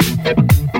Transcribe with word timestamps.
Thank 0.00 0.52
you. 0.58 0.71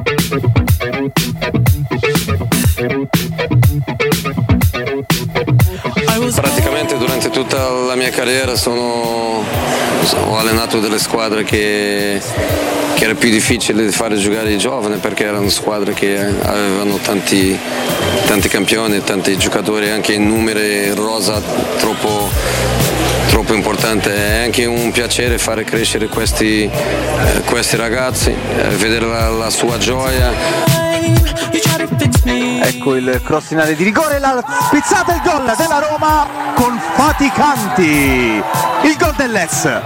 Carriera 8.13 8.55
sono, 8.55 9.43
ho 10.27 10.39
allenato 10.39 10.79
delle 10.79 10.99
squadre 10.99 11.43
che, 11.43 12.21
che 12.95 13.05
era 13.05 13.15
più 13.15 13.31
difficile 13.31 13.85
di 13.85 13.91
fare 13.91 14.17
giocare 14.17 14.53
i 14.53 14.59
giovani 14.59 14.99
perché 14.99 15.25
erano 15.25 15.49
squadre 15.49 15.95
che 15.95 16.17
avevano 16.21 16.99
tanti, 16.99 17.59
tanti 18.27 18.49
campioni, 18.49 19.03
tanti 19.03 19.37
giocatori 19.37 19.89
anche 19.89 20.13
in 20.13 20.29
numeri 20.29 20.95
rosa 20.95 21.41
troppo, 21.79 22.31
troppo 23.31 23.55
importante. 23.55 24.15
È 24.15 24.43
anche 24.45 24.67
un 24.67 24.93
piacere 24.93 25.39
fare 25.39 25.65
crescere 25.65 26.07
questi, 26.09 26.65
eh, 26.65 27.41
questi 27.47 27.77
ragazzi, 27.77 28.31
eh, 28.31 28.69
vedere 28.77 29.07
la, 29.07 29.29
la 29.31 29.51
sua 29.51 29.79
gioia. 29.79 30.31
Ecco 32.65 32.95
il 32.95 33.21
cross 33.25 33.47
finale 33.49 33.75
di 33.75 33.85
rigore, 33.85 34.19
la 34.19 34.43
spizzata 34.67 35.13
e 35.13 35.17
il 35.17 35.23
gol 35.23 35.55
della 35.57 35.79
Roma 35.79 36.42
con 37.31 37.31
faticanti. 37.31 38.43
Il 38.83 38.97
gol 38.99 39.15
dell'ex 39.17 39.81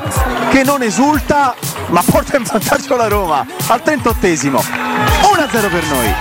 che 0.51 0.63
non 0.65 0.83
esulta 0.83 1.55
ma 1.89 2.03
porta 2.03 2.37
in 2.37 2.45
vantaggio 2.45 2.97
la 2.97 3.09
Roma 3.09 3.45
al 3.67 3.83
38esimo. 3.85 4.59
1-0 4.59 5.71
per 5.71 5.85
noi. 5.87 6.15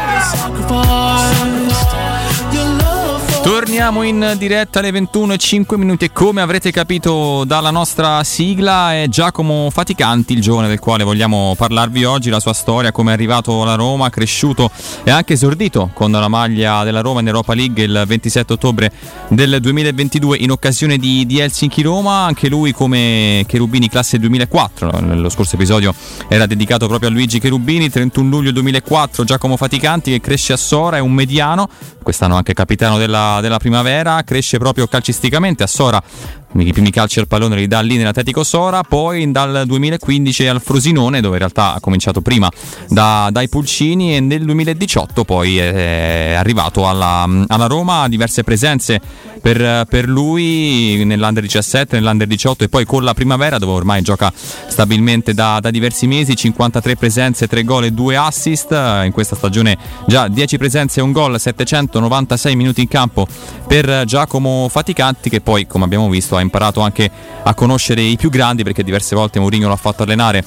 Torniamo 3.76 4.04
in 4.04 4.36
diretta 4.38 4.80
alle 4.80 4.90
21 4.90 5.34
e 5.34 5.38
5 5.38 5.78
minuti 5.78 6.06
e 6.06 6.14
come 6.14 6.40
avrete 6.40 6.72
capito 6.72 7.44
dalla 7.44 7.72
nostra 7.72 8.24
sigla 8.24 8.94
è 8.94 9.08
Giacomo 9.10 9.70
Faticanti, 9.70 10.32
il 10.32 10.40
giovane 10.40 10.70
del 10.70 10.80
quale 10.80 11.04
vogliamo 11.04 11.56
parlarvi 11.58 12.06
oggi, 12.06 12.30
la 12.30 12.40
sua 12.40 12.54
storia, 12.54 12.94
come 12.94 13.12
è 13.12 13.14
arrivato 13.14 13.64
alla 13.64 13.76
Roma, 13.76 14.10
cresciuto 14.10 14.72
e 15.04 15.12
anche 15.12 15.34
esordito 15.34 15.90
con 15.92 16.10
la 16.10 16.30
maglia 16.30 16.86
della 16.86 17.02
Roma 17.02 17.20
in 17.20 17.28
Europa 17.28 17.54
League 17.54 17.84
il 17.84 18.04
27 18.08 18.54
ottobre 18.54 18.90
del 19.28 19.58
2022 19.60 20.38
in 20.38 20.52
occasione 20.52 20.98
di, 20.98 21.26
di 21.26 21.40
Helsinki-Roma, 21.40 22.24
anche 22.24 22.48
lui 22.48 22.72
come 22.72 23.44
Cherubini 23.46 23.90
classe 23.90 24.18
2004, 24.20 25.02
lo 25.16 25.30
scorso 25.30 25.56
episodio 25.56 25.94
era 26.30 26.46
dedicato 26.46 26.88
proprio 26.88 27.10
a 27.10 27.12
Luigi 27.12 27.40
Cherubini, 27.40 27.90
31 27.90 28.30
luglio 28.30 28.52
2004 28.52 29.26
Giacomo 29.26 29.58
Faticanti 29.58 30.12
che 30.12 30.22
cresce 30.22 30.54
a 30.54 30.58
Sora, 30.58 30.96
è 30.96 31.02
un 31.02 31.12
mediano, 31.12 31.68
quest'anno 32.02 32.36
anche 32.38 32.54
capitano 32.54 32.98
della 32.98 33.40
della, 33.42 33.60
primavera, 33.66 34.22
cresce 34.24 34.60
proprio 34.60 34.88
calcisticamente 34.88 35.64
a 35.64 35.68
Sora. 35.68 36.04
I 36.58 36.72
primi 36.72 36.90
calci 36.90 37.20
al 37.20 37.28
pallone 37.28 37.58
li 37.58 37.68
dà 37.68 37.82
lì 37.82 37.98
nell'Atletico 37.98 38.42
Sora, 38.46 38.82
poi 38.82 39.30
dal 39.30 39.64
2015 39.66 40.48
al 40.48 40.62
Frosinone, 40.62 41.20
dove 41.20 41.34
in 41.34 41.40
realtà 41.40 41.74
ha 41.74 41.80
cominciato 41.82 42.22
prima 42.22 42.50
da, 42.88 43.28
dai 43.30 43.50
Pulcini 43.50 44.16
e 44.16 44.22
nel 44.22 44.46
2018 44.46 45.26
poi 45.26 45.58
è 45.58 46.34
arrivato 46.38 46.88
alla, 46.88 47.28
alla 47.48 47.68
Roma, 47.68 48.08
diverse 48.08 48.44
presenze 48.44 49.02
per, 49.42 49.86
per, 49.86 50.08
lui 50.08 51.04
nell'Under 51.04 51.44
17, 51.44 52.00
nell'Under 52.00 52.26
18 52.26 52.64
e 52.64 52.70
poi 52.70 52.86
con 52.86 53.04
la 53.04 53.14
primavera 53.14 53.58
dove 53.58 53.74
ormai 53.74 54.02
gioca 54.02 54.32
stabilmente 54.34 55.34
da, 55.34 55.60
da, 55.60 55.70
diversi 55.70 56.08
mesi, 56.08 56.36
53 56.36 56.96
presenze, 56.96 57.48
3 57.48 57.64
gol 57.64 57.84
e 57.84 57.92
2 57.92 58.16
assist, 58.16 58.72
in 58.72 59.12
questa 59.12 59.36
stagione 59.36 59.78
già 60.08 60.30
10 60.30 60.58
presenze 60.58 61.02
e 61.02 61.04
un 61.04 61.12
gol, 61.12 61.40
796 61.40 62.56
minuti 62.56 62.82
in 62.82 62.88
campo 62.88 63.28
per 63.68 64.06
Giacomo 64.06 64.68
Faticanti 64.70 65.30
che 65.30 65.42
poi 65.42 65.68
come 65.68 65.84
abbiamo 65.84 66.10
visto 66.10 66.36
ha 66.36 66.42
imparato 66.46 66.80
anche 66.80 67.10
a 67.44 67.54
conoscere 67.54 68.02
i 68.02 68.16
più 68.16 68.30
grandi 68.30 68.64
perché 68.64 68.84
diverse 68.84 69.16
volte 69.16 69.40
Mourinho 69.40 69.68
l'ha 69.68 69.76
fatto 69.76 70.04
allenare 70.04 70.44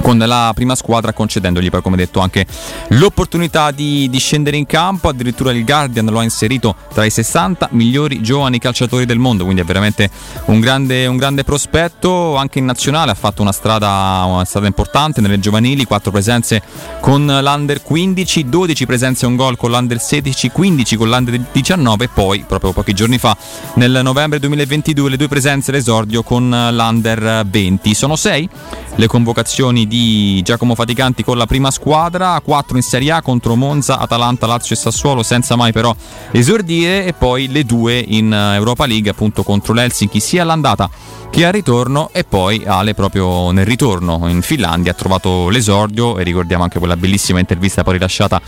con 0.00 0.18
la 0.18 0.52
prima 0.54 0.74
squadra 0.74 1.12
concedendogli 1.12 1.70
poi 1.70 1.82
come 1.82 1.96
detto 1.96 2.20
anche 2.20 2.46
l'opportunità 2.88 3.70
di, 3.70 4.08
di, 4.08 4.18
scendere 4.18 4.56
in 4.56 4.66
campo. 4.66 5.08
Addirittura 5.08 5.52
il 5.52 5.64
Guardian 5.64 6.06
lo 6.06 6.18
ha 6.18 6.22
inserito 6.22 6.74
tra 6.92 7.04
i 7.04 7.10
60 7.10 7.68
migliori 7.72 8.22
giovani 8.22 8.58
calciatori 8.58 9.06
del 9.06 9.18
mondo 9.18 9.44
quindi 9.44 9.62
è 9.62 9.64
veramente 9.64 10.10
un 10.46 10.60
grande, 10.60 11.06
un 11.06 11.16
grande 11.16 11.44
prospetto. 11.44 12.36
Anche 12.36 12.58
in 12.58 12.64
nazionale 12.64 13.10
ha 13.10 13.14
fatto 13.14 13.42
una 13.42 13.52
strada, 13.52 14.24
una 14.26 14.44
strada 14.44 14.66
importante 14.66 15.20
nelle 15.20 15.38
giovanili 15.38 15.84
4 15.84 16.10
presenze 16.10 16.62
con 17.00 17.26
l'Under 17.26 17.82
15 17.82 18.48
12 18.48 18.86
presenze 18.86 19.24
e 19.24 19.28
un 19.28 19.36
gol 19.36 19.56
con 19.56 19.70
l'Under 19.70 20.00
16 20.00 20.50
15 20.50 20.96
con 20.96 21.08
l'Under 21.08 21.40
19 21.52 22.04
e 22.04 22.08
poi 22.08 22.44
proprio 22.46 22.72
pochi 22.72 22.92
giorni 22.92 23.18
fa 23.18 23.36
nel 23.74 24.00
novembre 24.02 24.38
2022 24.38 25.10
le 25.10 25.16
due 25.16 25.28
presenze 25.28 25.72
l'esordio 25.72 26.22
con 26.22 26.48
l'Under 26.48 27.44
20 27.46 27.94
sono 27.94 28.16
6 28.16 28.48
le 28.96 29.06
convocazioni 29.06 29.81
di 29.86 30.40
Giacomo 30.42 30.74
Faticanti 30.74 31.24
con 31.24 31.36
la 31.36 31.46
prima 31.46 31.70
squadra, 31.70 32.40
4 32.40 32.76
in 32.76 32.82
Serie 32.82 33.12
A 33.12 33.22
contro 33.22 33.56
Monza, 33.56 33.98
Atalanta, 33.98 34.46
Lazio 34.46 34.74
e 34.74 34.78
Sassuolo, 34.78 35.22
senza 35.22 35.56
mai 35.56 35.72
però 35.72 35.94
esordire, 36.30 37.04
e 37.04 37.12
poi 37.12 37.48
le 37.48 37.64
due 37.64 37.98
in 37.98 38.32
Europa 38.32 38.86
League 38.86 39.10
appunto 39.10 39.42
contro 39.42 39.72
l'Helsinki. 39.72 40.20
Sia 40.20 40.42
all'andata 40.42 40.90
che 41.32 41.46
al 41.46 41.52
ritorno 41.52 42.10
e 42.12 42.24
poi 42.24 42.62
Ale 42.66 42.92
proprio 42.92 43.52
nel 43.52 43.64
ritorno 43.64 44.28
in 44.28 44.42
Finlandia 44.42 44.92
ha 44.92 44.94
trovato 44.94 45.48
l'esordio 45.48 46.18
e 46.18 46.24
ricordiamo 46.24 46.62
anche 46.62 46.78
quella 46.78 46.94
bellissima 46.94 47.38
intervista 47.38 47.82
poi 47.82 47.94
rilasciata 47.94 48.38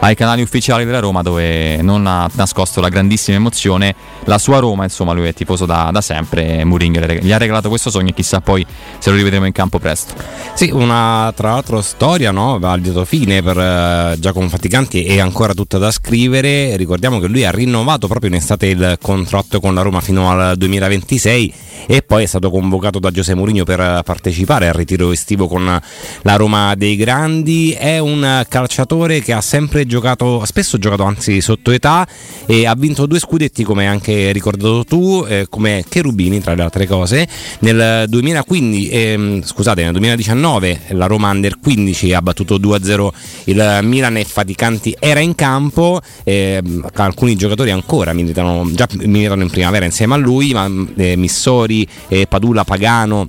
ai 0.00 0.14
canali 0.14 0.42
ufficiali 0.42 0.84
della 0.84 0.98
Roma 0.98 1.22
dove 1.22 1.80
non 1.80 2.06
ha 2.06 2.28
nascosto 2.34 2.82
la 2.82 2.90
grandissima 2.90 3.38
emozione 3.38 3.94
la 4.24 4.36
sua 4.36 4.58
Roma 4.58 4.84
insomma 4.84 5.12
lui 5.12 5.26
è 5.26 5.32
tifoso 5.32 5.64
da, 5.64 5.88
da 5.90 6.02
sempre 6.02 6.64
Mourinho 6.64 7.00
gli 7.00 7.32
ha 7.32 7.38
regalato 7.38 7.70
questo 7.70 7.88
sogno 7.88 8.10
e 8.10 8.12
chissà 8.12 8.42
poi 8.42 8.64
se 8.98 9.08
lo 9.08 9.16
rivedremo 9.16 9.46
in 9.46 9.52
campo 9.52 9.78
presto. 9.78 10.12
Sì 10.52 10.70
una 10.84 11.32
tra 11.34 11.52
l'altro 11.52 11.80
storia 11.80 12.30
no? 12.30 12.58
a 12.60 12.74
lieto 12.76 13.04
fine 13.04 13.42
per 13.42 13.56
uh, 13.56 14.18
Giacomo 14.18 14.48
Faticanti 14.48 15.04
è 15.04 15.18
ancora 15.18 15.54
tutta 15.54 15.78
da 15.78 15.90
scrivere 15.90 16.76
ricordiamo 16.76 17.18
che 17.18 17.26
lui 17.26 17.44
ha 17.44 17.50
rinnovato 17.50 18.06
proprio 18.06 18.30
in 18.30 18.36
estate 18.36 18.66
il 18.66 18.98
contratto 19.00 19.60
con 19.60 19.74
la 19.74 19.82
Roma 19.82 20.00
fino 20.00 20.30
al 20.30 20.56
2026 20.56 21.54
e 21.86 22.02
poi 22.02 22.22
è 22.22 22.26
stato 22.26 22.50
convocato 22.50 22.98
da 22.98 23.10
Giuseppe 23.10 23.38
Mourinho 23.38 23.64
per 23.64 24.02
partecipare 24.04 24.68
al 24.68 24.74
ritiro 24.74 25.12
estivo 25.12 25.48
con 25.48 25.64
la 26.22 26.36
Roma 26.36 26.74
dei 26.74 26.96
Grandi. 26.96 27.72
È 27.72 27.98
un 27.98 28.44
calciatore 28.48 29.20
che 29.20 29.32
ha 29.32 29.40
sempre 29.40 29.86
giocato, 29.86 30.42
spesso 30.44 30.78
giocato 30.78 31.04
anzi 31.04 31.40
sotto 31.40 31.70
età 31.70 32.06
e 32.46 32.66
ha 32.66 32.74
vinto 32.74 33.06
due 33.06 33.18
scudetti 33.18 33.64
come 33.64 33.86
anche 33.86 34.32
ricordato 34.32 34.84
tu, 34.84 35.24
eh, 35.28 35.46
come 35.48 35.84
Cherubini 35.88 36.40
tra 36.40 36.54
le 36.54 36.62
altre 36.62 36.86
cose. 36.86 37.28
Nel 37.60 38.06
2015, 38.08 38.88
eh, 38.88 39.40
scusate, 39.44 39.82
nel 39.82 39.92
2019 39.92 40.73
la 40.88 41.06
Roma 41.06 41.30
Under 41.30 41.58
15 41.58 42.12
ha 42.12 42.22
battuto 42.22 42.58
2-0 42.58 43.08
il 43.44 43.78
Milan 43.82 44.16
e 44.16 44.24
Faticanti 44.24 44.94
era 44.98 45.20
in 45.20 45.34
campo, 45.34 46.00
eh, 46.22 46.62
alcuni 46.94 47.36
giocatori 47.36 47.70
ancora 47.70 48.12
militano, 48.12 48.68
già 48.72 48.88
militano 49.02 49.42
in 49.42 49.50
primavera 49.50 49.84
insieme 49.84 50.14
a 50.14 50.18
lui, 50.18 50.52
ma 50.52 50.70
eh, 50.96 51.16
Missori 51.16 51.86
eh, 52.08 52.26
Padula 52.26 52.64
Pagano 52.64 53.28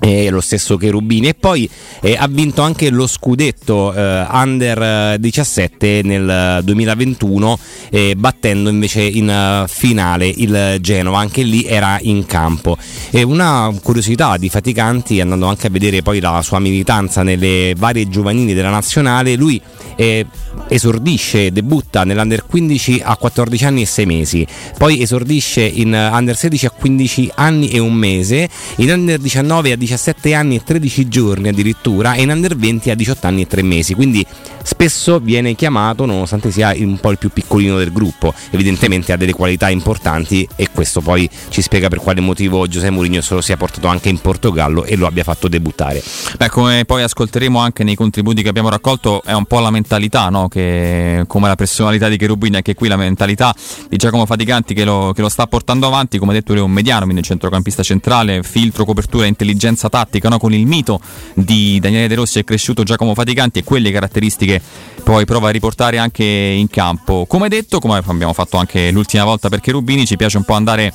e 0.00 0.30
lo 0.30 0.40
stesso 0.40 0.76
Cherubini. 0.76 1.28
E 1.28 1.34
poi 1.34 1.68
eh, 2.00 2.16
ha 2.18 2.26
vinto 2.28 2.62
anche 2.62 2.90
lo 2.90 3.06
scudetto 3.06 3.92
eh, 3.92 4.26
under 4.30 5.18
17 5.18 6.02
nel 6.04 6.60
2021 6.62 7.58
eh, 7.90 8.14
battendo 8.16 8.68
invece 8.68 9.02
in 9.02 9.62
uh, 9.64 9.68
finale 9.68 10.26
il 10.26 10.78
Genova. 10.80 11.18
Anche 11.18 11.42
lì 11.42 11.64
era 11.64 11.98
in 12.02 12.26
campo. 12.26 12.76
E 13.10 13.22
una 13.22 13.72
curiosità 13.82 14.36
di 14.36 14.48
Faticanti 14.48 15.20
andando 15.20 15.46
anche 15.46 15.68
a 15.68 15.70
vedere 15.70 16.02
poi 16.02 16.20
la 16.20 16.42
sua 16.42 16.58
militanza 16.58 17.22
nelle 17.22 17.74
varie 17.76 18.08
giovanili 18.08 18.54
della 18.54 18.70
nazionale 18.70 19.34
lui 19.36 19.60
eh, 19.96 20.26
esordisce 20.68 21.50
debutta 21.50 22.04
nell'under 22.04 22.44
15 22.46 23.00
a 23.02 23.16
14 23.16 23.64
anni 23.64 23.82
e 23.82 23.86
6 23.86 24.06
mesi 24.06 24.46
poi 24.78 25.00
esordisce 25.00 25.62
in 25.62 25.92
under 25.92 26.36
16 26.36 26.66
a 26.66 26.70
15 26.70 27.32
anni 27.34 27.68
e 27.70 27.78
un 27.78 27.94
mese 27.94 28.48
in 28.76 28.90
under 28.90 29.18
19 29.18 29.72
a 29.72 29.76
17 29.76 30.34
anni 30.34 30.56
e 30.56 30.62
13 30.62 31.08
giorni 31.08 31.48
addirittura 31.48 32.14
e 32.14 32.22
in 32.22 32.30
under 32.30 32.56
20 32.56 32.90
a 32.90 32.94
18 32.94 33.26
anni 33.26 33.42
e 33.42 33.46
3 33.46 33.62
mesi, 33.62 33.94
quindi 33.94 34.24
spesso 34.62 35.18
viene 35.18 35.54
chiamato 35.54 36.04
nonostante 36.04 36.50
sia 36.50 36.74
un 36.76 36.98
po' 36.98 37.10
il 37.10 37.18
più 37.18 37.30
piccolino 37.30 37.78
del 37.78 37.92
gruppo, 37.92 38.34
evidentemente 38.50 39.12
ha 39.12 39.16
delle 39.16 39.32
qualità 39.32 39.70
importanti 39.70 40.46
e 40.56 40.68
questo 40.72 41.00
poi 41.00 41.28
ci 41.48 41.62
spiega 41.62 41.88
per 41.88 41.98
quale 41.98 42.20
motivo 42.20 42.66
Giuseppe 42.66 42.90
Mourinho 42.90 43.20
se 43.20 43.34
lo 43.34 43.40
sia 43.40 43.56
portato 43.56 43.86
anche 43.86 44.08
in 44.08 44.18
Portogallo 44.18 44.84
e 44.84 44.96
lo 44.96 45.06
abbia 45.06 45.24
fatto 45.24 45.48
debuttare. 45.48 46.02
Beh, 46.36 46.48
come 46.48 46.84
poi 46.84 47.02
ascolteremo 47.02 47.58
anche 47.58 47.84
nei 47.84 47.94
contributi 47.94 48.42
che 48.42 48.48
abbiamo 48.48 48.68
raccolto, 48.68 49.22
è 49.24 49.32
un 49.32 49.44
po' 49.44 49.60
lamentato 49.60 49.85
mentalità, 49.86 50.28
no? 50.28 50.48
che, 50.48 51.24
come 51.28 51.46
la 51.46 51.54
personalità 51.54 52.08
di 52.08 52.16
Cherubini, 52.16 52.56
anche 52.56 52.74
qui 52.74 52.88
la 52.88 52.96
mentalità 52.96 53.54
di 53.88 53.96
Giacomo 53.96 54.26
Faticanti 54.26 54.74
che 54.74 54.84
lo, 54.84 55.12
che 55.14 55.22
lo 55.22 55.28
sta 55.28 55.46
portando 55.46 55.86
avanti, 55.86 56.18
come 56.18 56.32
detto 56.32 56.52
lui 56.52 56.62
è 56.62 56.64
un 56.64 56.72
mediano, 56.72 57.04
quindi 57.04 57.22
centrocampista 57.22 57.84
centrale, 57.84 58.42
filtro, 58.42 58.84
copertura, 58.84 59.26
intelligenza 59.26 59.88
tattica, 59.88 60.28
no? 60.28 60.38
con 60.38 60.52
il 60.52 60.66
mito 60.66 61.00
di 61.34 61.78
Daniele 61.80 62.08
De 62.08 62.16
Rossi 62.16 62.40
è 62.40 62.44
cresciuto 62.44 62.82
Giacomo 62.82 63.14
Faticanti 63.14 63.60
e 63.60 63.64
quelle 63.64 63.92
caratteristiche 63.92 64.60
poi 65.04 65.24
prova 65.24 65.48
a 65.48 65.52
riportare 65.52 65.98
anche 65.98 66.24
in 66.24 66.68
campo. 66.68 67.26
Come 67.26 67.48
detto, 67.48 67.78
come 67.78 68.02
abbiamo 68.04 68.32
fatto 68.32 68.56
anche 68.56 68.90
l'ultima 68.90 69.22
volta 69.22 69.48
per 69.48 69.60
Cherubini, 69.60 70.04
ci 70.04 70.16
piace 70.16 70.36
un 70.36 70.42
po' 70.42 70.54
andare 70.54 70.92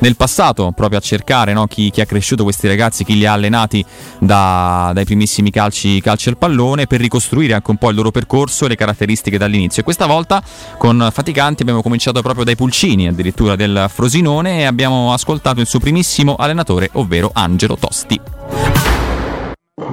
nel 0.00 0.16
passato 0.16 0.72
proprio 0.76 0.98
a 0.98 1.00
cercare 1.00 1.54
no? 1.54 1.66
chi, 1.66 1.90
chi, 1.90 2.02
ha 2.02 2.06
cresciuto 2.06 2.42
questi 2.42 2.68
ragazzi, 2.68 3.04
chi 3.04 3.16
li 3.16 3.24
ha 3.24 3.32
allenati 3.32 3.82
da, 4.18 4.90
dai 4.92 5.04
primissimi 5.06 5.50
calci, 5.50 6.00
calci 6.02 6.28
al 6.28 6.36
pallone 6.36 6.86
per 6.86 7.00
ricostruire 7.00 7.54
anche 7.54 7.70
un 7.70 7.78
po' 7.78 7.88
il 7.88 7.96
loro 7.96 8.10
percorso 8.10 8.33
e 8.34 8.68
le 8.68 8.74
caratteristiche 8.74 9.38
dall'inizio. 9.38 9.82
E 9.82 9.84
questa 9.84 10.06
volta 10.06 10.42
con 10.76 11.08
Faticanti 11.12 11.62
abbiamo 11.62 11.82
cominciato 11.82 12.20
proprio 12.20 12.44
dai 12.44 12.56
pulcini 12.56 13.06
addirittura 13.06 13.54
del 13.54 13.86
Frosinone 13.88 14.60
e 14.60 14.64
abbiamo 14.64 15.12
ascoltato 15.12 15.60
il 15.60 15.66
suo 15.66 15.78
primissimo 15.78 16.34
allenatore, 16.34 16.90
ovvero 16.94 17.30
Angelo 17.32 17.76
Tosti. 17.76 18.20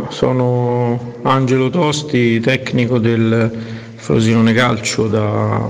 Sono 0.09 1.13
Angelo 1.21 1.69
Tosti, 1.69 2.39
tecnico 2.39 2.97
del 2.97 3.51
Frosinone 3.95 4.53
Calcio 4.53 5.07
da 5.07 5.69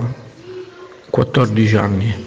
14 1.09 1.75
anni. 1.75 2.25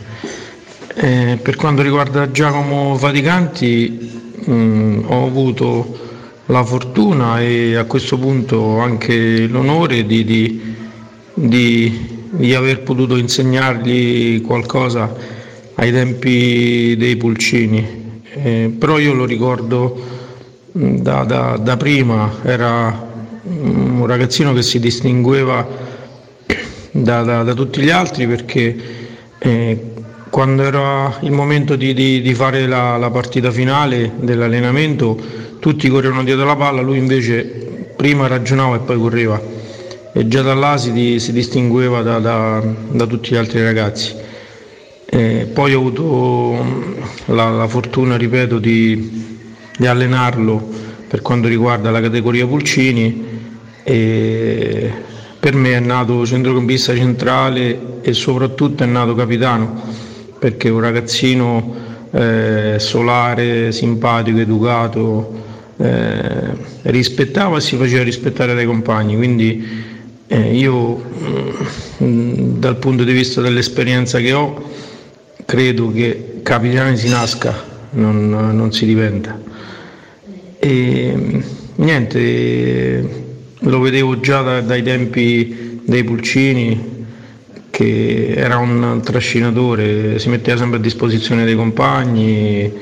Eh, 0.96 1.38
per 1.42 1.56
quanto 1.56 1.80
riguarda 1.80 2.30
Giacomo 2.30 2.96
Faticanti 2.96 4.22
mh, 4.44 4.52
mm, 4.52 5.04
ho 5.06 5.26
avuto 5.26 6.03
la 6.46 6.64
fortuna 6.64 7.40
e 7.40 7.74
a 7.76 7.84
questo 7.84 8.18
punto 8.18 8.78
anche 8.78 9.46
l'onore 9.46 10.04
di, 10.04 10.24
di, 10.24 10.74
di, 11.32 12.26
di 12.30 12.54
aver 12.54 12.82
potuto 12.82 13.16
insegnargli 13.16 14.40
qualcosa 14.42 15.14
ai 15.76 15.90
tempi 15.90 16.96
dei 16.96 17.16
pulcini, 17.16 18.20
eh, 18.34 18.74
però 18.78 18.98
io 18.98 19.14
lo 19.14 19.24
ricordo 19.24 20.22
da, 20.70 21.24
da, 21.24 21.56
da 21.56 21.76
prima, 21.76 22.40
era 22.42 23.12
un 23.42 24.06
ragazzino 24.06 24.52
che 24.52 24.62
si 24.62 24.78
distingueva 24.78 25.66
da, 26.90 27.42
da 27.42 27.54
tutti 27.54 27.80
gli 27.80 27.90
altri 27.90 28.26
perché 28.26 28.76
eh, 29.38 29.92
quando 30.30 30.62
era 30.62 31.16
il 31.20 31.30
momento 31.32 31.76
di, 31.76 31.94
di, 31.94 32.20
di 32.20 32.34
fare 32.34 32.66
la, 32.66 32.96
la, 32.96 33.10
partita 33.10 33.50
finale 33.50 34.12
dell'allenamento 34.16 35.16
tutti 35.64 35.88
correvano 35.88 36.24
dietro 36.24 36.44
la 36.44 36.56
palla, 36.56 36.82
lui 36.82 36.98
invece 36.98 37.42
prima 37.96 38.26
ragionava 38.26 38.76
e 38.76 38.80
poi 38.80 38.98
correva 38.98 39.40
e 40.12 40.28
già 40.28 40.42
da 40.42 40.52
là 40.52 40.76
si, 40.76 40.92
distingueva 40.92 42.02
da, 42.02 42.18
da, 42.18 43.06
tutti 43.06 43.30
gli 43.30 43.36
altri 43.36 43.62
ragazzi. 43.62 44.14
Eh, 45.06 45.48
poi 45.50 45.72
ho 45.72 45.78
avuto 45.78 46.64
la, 47.32 47.48
la 47.48 47.66
fortuna, 47.66 48.18
ripeto, 48.18 48.58
di, 48.58 49.38
di 49.78 49.86
allenarlo 49.86 50.68
per 51.08 51.22
quanto 51.22 51.48
riguarda 51.48 51.90
la 51.90 52.02
categoria 52.02 52.46
Pulcini 52.46 53.24
e 53.84 54.92
per 55.40 55.54
me 55.54 55.72
è 55.72 55.80
nato 55.80 56.26
centrocampista 56.26 56.94
centrale 56.94 58.02
e 58.02 58.12
soprattutto 58.12 58.82
è 58.82 58.86
nato 58.86 59.14
capitano 59.14 59.80
perché 60.38 60.68
è 60.68 60.70
un 60.70 60.80
ragazzino 60.80 61.74
eh, 62.10 62.76
solare, 62.78 63.72
simpatico, 63.72 64.38
educato, 64.40 65.52
eh, 65.76 66.50
rispettava 66.82 67.58
e 67.58 67.60
si 67.60 67.76
faceva 67.76 68.02
rispettare 68.02 68.54
dai 68.54 68.66
compagni, 68.66 69.16
quindi 69.16 69.92
eh, 70.26 70.56
io 70.56 70.96
mh, 70.96 72.04
mm, 72.04 72.58
dal 72.58 72.76
punto 72.76 73.04
di 73.04 73.12
vista 73.12 73.40
dell'esperienza 73.40 74.18
che 74.18 74.32
ho 74.32 74.70
credo 75.44 75.92
che 75.92 76.40
capitani 76.42 76.96
si 76.96 77.08
nasca, 77.08 77.54
non, 77.90 78.28
non 78.28 78.72
si 78.72 78.86
diventa. 78.86 79.40
E 80.58 81.42
niente, 81.76 83.08
lo 83.58 83.80
vedevo 83.80 84.20
già 84.20 84.42
da, 84.42 84.60
dai 84.60 84.82
tempi 84.82 85.80
dei 85.84 86.04
Pulcini 86.04 86.92
che 87.70 88.32
era 88.36 88.56
un 88.58 89.00
trascinatore, 89.02 90.18
si 90.20 90.28
metteva 90.28 90.56
sempre 90.56 90.78
a 90.78 90.80
disposizione 90.80 91.44
dei 91.44 91.56
compagni 91.56 92.72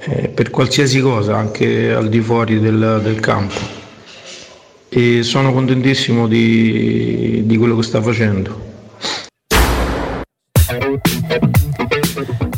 eh, 0.00 0.28
per 0.28 0.50
qualsiasi 0.50 1.00
cosa, 1.00 1.36
anche 1.36 1.92
al 1.92 2.08
di 2.08 2.20
fuori 2.20 2.58
del, 2.58 3.00
del 3.02 3.20
campo. 3.20 3.78
E 4.88 5.22
sono 5.22 5.52
contentissimo 5.52 6.26
di, 6.26 7.42
di 7.44 7.56
quello 7.56 7.76
che 7.76 7.82
sta 7.82 8.02
facendo. 8.02 8.69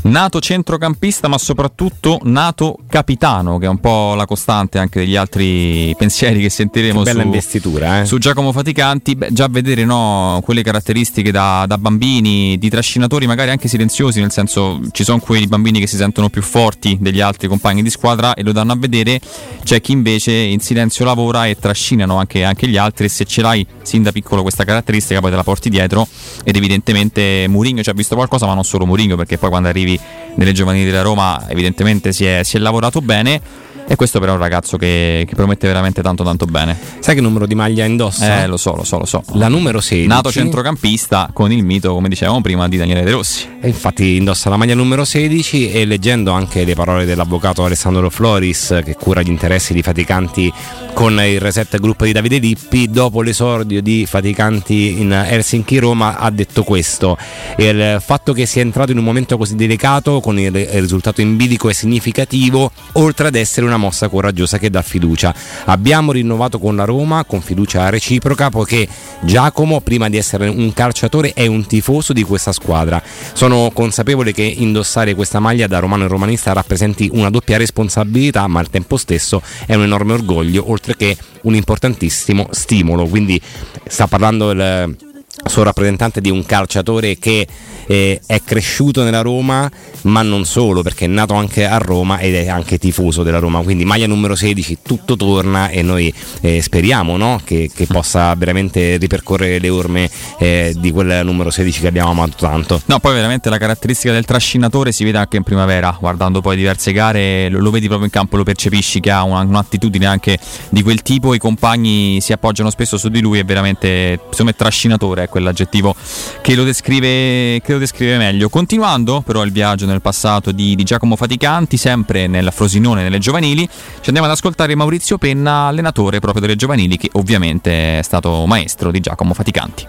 Nato 0.05 0.41
centrocampista, 0.41 1.29
ma 1.29 1.39
soprattutto 1.39 2.19
nato 2.25 2.79
capitano, 2.89 3.59
che 3.59 3.67
è 3.67 3.69
un 3.69 3.79
po' 3.79 4.15
la 4.15 4.27
costante 4.27 4.79
anche 4.79 4.99
degli 4.99 5.15
altri 5.15 5.95
pensieri 5.99 6.41
che 6.41 6.51
sentiremo 6.51 7.03
bella 7.03 7.21
su, 7.21 7.27
investitura, 7.27 8.01
eh? 8.01 8.05
su 8.05 8.19
Giacomo 8.19 8.51
Faticanti. 8.51 9.15
Beh, 9.15 9.33
già 9.33 9.47
vedere 9.49 9.85
no, 9.85 10.41
quelle 10.43 10.63
caratteristiche 10.63 11.31
da, 11.31 11.67
da, 11.69 11.79
bambini, 11.79 12.59
di 12.59 12.69
trascinatori 12.69 13.29
magari 13.29 13.51
anche 13.51 13.69
silenziosi, 13.69 14.21
nel 14.21 14.33
senso 14.33 14.81
ci 14.91 15.05
sono 15.05 15.21
quei 15.21 15.47
bambini 15.47 15.79
che 15.79 15.87
si 15.87 15.97
sentono 15.97 16.29
più 16.31 16.43
forti 16.43 16.99
degli 17.01 17.21
altri 17.21 17.47
compagni 17.47 17.83
di 17.83 17.91
squadra 17.91 18.35
e 18.35 18.43
lo 18.43 18.51
danno 18.51 18.73
a 18.73 18.77
vedere, 18.77 19.21
c'è 19.63 19.81
chi 19.81 19.93
invece 19.93 20.33
in 20.33 20.59
silenzio 20.59 21.05
lavora 21.05 21.47
e 21.47 21.57
trascinano 21.57 22.17
anche, 22.17 22.43
anche 22.43 22.67
gli 22.67 22.77
altri 22.77 23.05
e 23.05 23.09
se 23.09 23.25
ce 23.25 23.41
l'hai 23.41 23.65
sin 23.83 24.03
da 24.03 24.11
piccolo 24.11 24.43
questa 24.43 24.65
caratteristica 24.65 25.21
poi 25.21 25.31
te 25.31 25.37
la 25.37 25.43
porti 25.43 25.69
dietro 25.69 26.07
ed 26.45 26.57
evidentemente 26.57 27.47
Mourinho 27.49 27.83
ci 27.83 27.91
ha 27.91 27.93
visto 27.93 28.15
qualcosa 28.15 28.47
ma 28.47 28.55
non 28.55 28.65
solo 28.65 28.87
Mourinho 28.87 29.17
perché 29.17 29.39
poi 29.39 29.51
quando 29.51 29.69
arrivi 29.69 29.92
nelle 30.35 30.53
giovanili 30.53 30.87
della 30.87 31.03
Roma 31.03 31.45
evidentemente 31.49 32.13
si 32.13 32.25
è, 32.25 32.43
si 32.43 32.57
è 32.57 32.61
lavorato 32.61 33.01
bene 33.01 33.41
e 33.87 33.97
questo 33.97 34.19
però 34.19 34.33
è 34.33 34.35
un 34.35 34.41
ragazzo 34.41 34.77
che, 34.77 35.25
che, 35.27 35.35
promette 35.35 35.67
veramente 35.67 36.03
tanto 36.03 36.25
tanto 36.25 36.47
bene. 36.47 36.79
Sai 37.01 37.15
che 37.15 37.21
numero 37.21 37.47
di 37.47 37.55
maglia 37.55 37.85
indossa? 37.85 38.43
Eh, 38.43 38.47
lo 38.47 38.57
so, 38.57 38.75
lo 38.75 38.85
so, 38.85 38.99
lo 38.99 39.05
so. 39.05 39.23
La 39.35 39.49
numero 39.49 39.81
16. 39.81 40.09
Nato 40.09 40.31
centrocampista 40.31 41.31
con 41.33 41.53
il 41.53 41.65
mito, 41.65 41.93
come 41.93 42.09
dicevamo 42.09 42.41
prima, 42.41 42.69
di 42.69 42.77
Daniele 42.77 43.03
De 43.03 43.11
Rossi. 43.11 43.47
E 43.61 43.69
infatti 43.69 44.17
indossa 44.17 44.49
la 44.49 44.57
maglia 44.57 44.75
numero 44.75 45.05
16 45.05 45.73
e 45.73 45.85
leggendo 45.85 46.33
anche 46.33 46.65
le 46.65 46.75
parole 46.75 47.05
dell'avvocato 47.05 47.65
Alessandro 47.65 48.09
Floris 48.11 48.81
che 48.85 48.95
cura 48.95 49.23
gli 49.23 49.29
interessi 49.29 49.73
di 49.73 49.83
Faticanti 49.83 50.53
con 50.95 51.21
il 51.21 51.41
reset 51.41 51.79
gruppo 51.79 52.05
di 52.05 52.13
Davide 52.13 52.39
Lippi, 52.39 52.89
dopo 52.91 53.23
l'esordio 53.23 53.83
di 53.83 54.07
Faticanti 54.07 55.01
in 55.01 55.13
Helsinki 55.13 55.79
Roma 55.79 56.19
ha 56.19 56.31
detto 56.31 56.63
questo. 56.65 57.17
Il 57.57 57.99
fatto 58.05 58.33
che 58.33 58.47
sia 58.47 58.63
entrato 58.63 58.93
in 58.93 58.99
un 58.99 59.05
momento 59.05 59.37
così 59.37 59.55
delicato 59.55 60.21
con 60.21 60.39
il 60.39 60.51
risultato 60.51 61.21
in 61.21 61.37
bilico 61.37 61.69
è 61.69 61.73
significativo, 61.73 62.71
oltre 62.93 63.29
ad 63.29 63.35
essere 63.35 63.67
una 63.67 63.72
una 63.73 63.79
mossa 63.79 64.09
coraggiosa 64.09 64.59
che 64.59 64.71
dà 64.71 64.83
fiducia. 64.83 65.35
Abbiamo 65.65 66.13
rinnovato 66.13 66.59
con 66.59 66.77
la 66.77 66.85
Roma 66.85 67.25
con 67.25 67.41
fiducia 67.41 67.89
reciproca 67.89 68.51
poiché 68.51 68.87
Giacomo 69.23 69.81
prima 69.81 70.09
di 70.09 70.17
essere 70.19 70.49
un 70.49 70.73
calciatore 70.73 71.33
è 71.33 71.47
un 71.47 71.67
tifoso 71.67 72.13
di 72.13 72.23
questa 72.23 72.53
squadra. 72.53 73.03
Sono 73.33 73.71
consapevole 73.73 74.33
che 74.33 74.43
indossare 74.43 75.15
questa 75.15 75.41
maglia 75.41 75.67
da 75.67 75.79
romano 75.79 76.05
e 76.05 76.09
romanista 76.09 76.53
rappresenti 76.53 77.09
una 77.13 77.31
doppia 77.31 77.57
responsabilità 77.57 78.47
ma 78.47 78.61
al 78.61 78.69
tempo 78.69 78.97
stesso 78.97 79.43
è 79.67 79.75
un 79.75 79.83
enorme 79.83 80.13
orgoglio 80.13 80.71
oltre 80.71 80.97
che 80.97 81.17
un 81.43 81.55
importantissimo 81.55 82.49
stimolo. 82.51 83.07
Quindi 83.07 83.41
sta 83.87 84.07
parlando 84.07 84.51
il 84.51 85.11
suo 85.45 85.63
rappresentante 85.63 86.21
di 86.21 86.31
un 86.31 86.45
calciatore 86.45 87.19
che 87.19 87.47
eh, 87.87 88.21
è 88.27 88.41
cresciuto 88.45 89.03
nella 89.03 89.23
Roma, 89.23 89.71
ma 90.03 90.23
non 90.23 90.45
solo, 90.45 90.83
perché 90.83 91.07
è 91.07 91.09
nato 91.09 91.35
anche 91.35 91.67
a 91.67 91.79
Roma 91.79 92.19
ed 92.19 92.35
è 92.35 92.49
anche 92.49 92.79
tifoso 92.79 93.23
della 93.23 93.39
Roma. 93.39 93.61
Quindi 93.63 93.85
maglia 93.85 94.07
numero 94.07 94.35
16, 94.35 94.79
tutto 94.83 95.17
torna 95.17 95.69
e 95.69 95.83
noi 95.83 96.13
eh, 96.41 96.63
speriamo 96.63 97.17
no? 97.17 97.41
che, 97.45 97.71
che, 97.75 97.87
possa 97.87 98.35
veramente 98.35 98.97
ripercorrere 98.97 99.59
le 99.59 99.69
orme 99.69 100.11
eh, 100.39 100.75
di 100.77 100.91
quel 100.91 101.25
numero 101.25 101.51
16 101.51 101.81
che 101.81 101.87
abbiamo 101.89 102.11
amato 102.11 102.37
tanto. 102.39 102.81
No, 102.87 102.99
poi 103.01 103.15
veramente 103.15 103.51
la 103.51 103.59
caratteristica 103.59 104.13
del 104.13 104.25
trascinatore 104.25 104.93
si 104.93 105.05
vede 105.05 105.19
anche 105.19 105.37
in 105.37 105.43
primavera, 105.43 105.97
guardando 105.99 106.41
poi 106.41 106.57
diverse 106.57 106.93
gare, 106.93 107.49
lo, 107.49 107.59
lo 107.59 107.71
vedi 107.71 107.87
proprio 107.87 108.07
in 108.07 108.13
campo, 108.13 108.37
lo 108.37 108.45
percepisci 108.45 109.01
che 109.01 109.11
ha 109.11 109.23
una, 109.23 109.41
un'attitudine 109.41 110.07
anche 110.07 110.39
di 110.71 110.83
quel 110.83 111.03
tipo, 111.03 111.35
i 111.35 111.39
compagni 111.39 112.21
si 112.21 112.33
appoggiano 112.33 112.71
spesso 112.71 112.97
su 112.97 113.09
di 113.09 113.21
lui, 113.21 113.39
è 113.39 113.45
veramente, 113.45 114.21
insomma, 114.29 114.53
trascinatore, 114.53 115.22
è 115.23 115.29
quell'aggettivo 115.29 115.95
che 116.41 116.55
lo 116.55 116.65
descrive, 116.65 117.61
che 117.63 117.73
lo 117.73 117.79
descrive 117.79 118.19
meglio. 118.19 118.49
Continuando 118.49 119.23
però 119.23 119.45
il 119.45 119.53
viaggio 119.53 119.87
nel 119.87 120.01
passato 120.01 120.53
di, 120.53 120.75
di 120.75 120.85
Giacomo 120.85 121.17
Faticanti, 121.17 121.77
sempre 121.77 122.27
nel 122.27 122.51
Frosinone, 122.53 123.03
nelle 123.03 123.19
giovanili, 123.19 123.67
ci 123.67 124.07
andiamo 124.07 124.27
ad 124.27 124.35
ascoltare 124.35 124.75
Maurizio 124.75 125.19
Penna, 125.19 125.67
allenatore 125.67 126.19
proprio 126.21 126.43
delle 126.43 126.57
giovanili, 126.57 126.97
che 126.97 127.11
ovviamente 127.13 127.99
è 127.99 128.03
stato 128.03 128.45
maestro 128.47 128.91
di 128.91 129.01
Giacomo 129.01 129.35
Faticanti. 129.35 129.87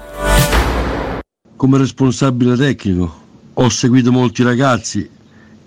Come 1.56 1.78
responsabile 1.78 2.56
tecnico 2.56 3.22
ho 3.54 3.70
seguito 3.70 4.12
molti 4.12 4.44
ragazzi 4.44 5.10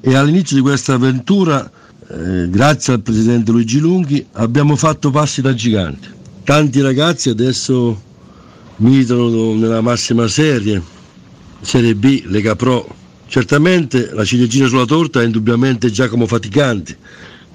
e 0.01 0.15
all'inizio 0.15 0.57
di 0.57 0.63
questa 0.63 0.95
avventura, 0.95 1.69
eh, 2.09 2.49
grazie 2.51 2.93
al 2.93 3.01
presidente 3.01 3.51
Luigi 3.51 3.79
Lunghi, 3.79 4.25
abbiamo 4.33 4.77
fatto 4.77 5.11
passi 5.11 5.41
da 5.41 5.55
giganti. 5.55 6.09
Tanti 6.45 6.81
ragazzi 6.81 7.29
adesso 7.29 8.01
militano 8.77 9.55
nella 9.55 9.81
massima 9.81 10.29
serie, 10.29 10.83
Serie 11.61 11.95
B, 11.95 12.25
Lega 12.27 12.55
Pro. 12.57 12.87
Certamente 13.29 14.11
la 14.13 14.25
ciliegina 14.25 14.69
sulla 14.69 14.85
torta 14.85 15.21
è 15.21 15.25
indubbiamente 15.25 15.91
Giacomo 15.91 16.27
Faticanti, 16.27 16.97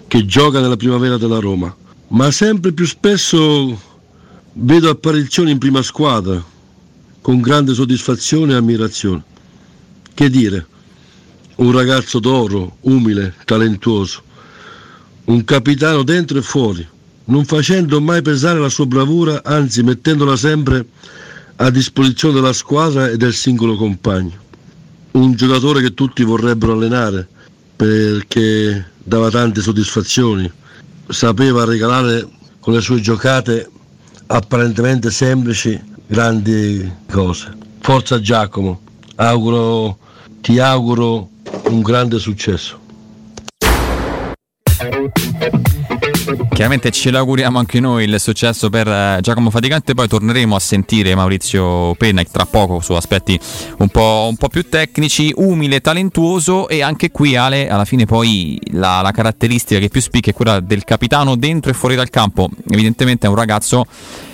che 0.07 0.25
gioca 0.25 0.59
nella 0.59 0.75
primavera 0.75 1.17
della 1.17 1.39
Roma, 1.39 1.73
ma 2.09 2.31
sempre 2.31 2.73
più 2.73 2.85
spesso 2.85 3.79
vedo 4.53 4.89
apparizioni 4.89 5.51
in 5.51 5.57
prima 5.57 5.81
squadra, 5.81 6.43
con 7.21 7.39
grande 7.39 7.73
soddisfazione 7.73 8.53
e 8.53 8.57
ammirazione. 8.57 9.23
Che 10.13 10.29
dire, 10.29 10.65
un 11.55 11.71
ragazzo 11.71 12.19
d'oro, 12.19 12.77
umile, 12.81 13.35
talentuoso, 13.45 14.23
un 15.25 15.43
capitano 15.45 16.03
dentro 16.03 16.37
e 16.37 16.41
fuori, 16.41 16.85
non 17.25 17.45
facendo 17.45 18.01
mai 18.01 18.21
pesare 18.21 18.59
la 18.59 18.69
sua 18.69 18.85
bravura, 18.85 19.43
anzi 19.43 19.83
mettendola 19.83 20.35
sempre 20.35 20.85
a 21.57 21.69
disposizione 21.69 22.33
della 22.33 22.53
squadra 22.53 23.09
e 23.09 23.17
del 23.17 23.33
singolo 23.33 23.75
compagno. 23.75 24.39
Un 25.11 25.33
giocatore 25.33 25.81
che 25.81 25.93
tutti 25.93 26.23
vorrebbero 26.23 26.73
allenare 26.73 27.27
perché 27.75 28.91
dava 29.03 29.29
tante 29.29 29.61
soddisfazioni, 29.61 30.51
sapeva 31.07 31.65
regalare 31.65 32.27
con 32.59 32.73
le 32.73 32.81
sue 32.81 33.01
giocate 33.01 33.69
apparentemente 34.27 35.11
semplici 35.11 35.79
grandi 36.05 36.89
cose. 37.09 37.57
Forza 37.79 38.19
Giacomo, 38.21 38.81
auguro, 39.15 39.97
ti 40.41 40.59
auguro 40.59 41.29
un 41.69 41.81
grande 41.81 42.19
successo. 42.19 42.79
Chiaramente 46.49 46.91
ce 46.91 47.11
l'auguriamo 47.11 47.57
anche 47.57 47.79
noi 47.79 48.05
il 48.05 48.19
successo 48.19 48.69
per 48.69 48.87
eh, 48.87 49.17
Giacomo 49.21 49.49
Faticante, 49.49 49.93
poi 49.93 50.07
torneremo 50.07 50.55
a 50.55 50.59
sentire 50.59 51.15
Maurizio 51.15 51.95
Penna 51.95 52.23
tra 52.23 52.45
poco 52.45 52.79
su 52.79 52.93
aspetti 52.93 53.39
un 53.79 53.89
po', 53.89 54.27
un 54.29 54.37
po', 54.37 54.47
più 54.47 54.67
tecnici, 54.69 55.33
umile, 55.35 55.81
talentuoso 55.81 56.67
e 56.67 56.81
anche 56.81 57.11
qui 57.11 57.35
Ale 57.35 57.69
alla 57.69 57.85
fine 57.85 58.05
poi 58.05 58.59
la, 58.71 59.01
la 59.01 59.11
caratteristica 59.11 59.79
che 59.79 59.89
più 59.89 60.01
spicca 60.01 60.31
è 60.31 60.33
quella 60.33 60.59
del 60.59 60.83
capitano 60.83 61.35
dentro 61.35 61.71
e 61.71 61.73
fuori 61.73 61.95
dal 61.95 62.09
campo, 62.09 62.49
evidentemente 62.69 63.27
è 63.27 63.29
un 63.29 63.35
ragazzo 63.35 63.85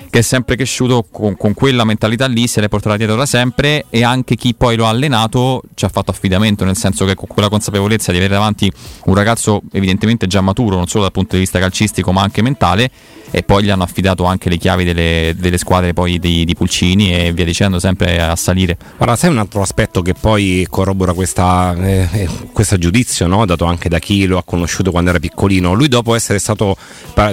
che 0.10 0.20
è 0.20 0.22
sempre 0.22 0.56
cresciuto 0.56 1.06
con, 1.10 1.36
con, 1.38 1.54
quella 1.54 1.84
mentalità 1.84 2.28
lì, 2.28 2.48
se 2.48 2.62
l'è 2.62 2.70
portata 2.70 2.98
dietro 2.98 3.16
da 3.16 3.26
sempre 3.26 3.86
e 3.90 4.04
anche 4.04 4.36
chi 4.36 4.54
poi 4.54 4.76
lo 4.76 4.86
ha 4.86 4.90
allenato 4.90 5.64
ci 5.76 5.86
ha 5.86 5.90
fatto 5.90 6.12
affidamento, 6.12 6.64
nel 6.66 6.78
senso 6.78 7.06
che 7.06 7.16
con 7.16 7.28
quella 7.28 7.50
consapevolezza 7.50 8.12
di 8.12 8.18
avere 8.18 8.34
davanti 8.34 8.72
un 9.06 9.16
ragazzo 9.16 9.62
evidentemente 9.72 10.28
già 10.28 10.42
maturo, 10.42 10.76
non 10.76 10.88
solo 10.88 11.04
dal 11.04 11.12
punto 11.12 11.36
di 11.36 11.42
vista 11.42 11.60
calcistico 11.60 12.12
ma 12.12 12.22
anche 12.22 12.42
mentale, 12.42 12.90
e 13.32 13.44
poi 13.44 13.64
gli 13.64 13.70
hanno 13.70 13.84
affidato 13.84 14.26
anche 14.26 14.50
le 14.50 14.58
chiavi 14.58 14.84
delle, 14.84 15.36
delle 15.38 15.58
squadre 15.58 15.94
poi 15.94 16.20
di, 16.20 16.46
di, 16.46 16.56
Pulcini 16.56 17.14
e 17.14 17.34
via 17.34 17.46
dicendo 17.46 17.80
sempre 17.80 18.22
a 18.22 18.36
salire. 18.36 18.78
Guarda, 18.98 19.16
sai 19.16 19.30
un 19.30 19.38
altro 19.38 19.62
aspetto 19.62 20.02
che 20.02 20.14
poi 20.14 20.66
corrobora 20.70 21.14
questa, 21.14 21.76
eh, 21.78 22.08
eh, 22.12 22.30
questo 22.52 22.78
giudizio, 22.78 23.28
no? 23.28 23.46
dato 23.46 23.66
anche 23.66 23.90
da 23.90 24.00
chi 24.00 24.26
lo 24.26 24.38
ha 24.38 24.44
conosciuto 24.44 24.92
quando 24.92 25.10
era 25.10 25.20
piccolino, 25.20 25.74
lui 25.74 25.88
dopo 25.88 26.16
essere 26.16 26.40
stato, 26.40 26.76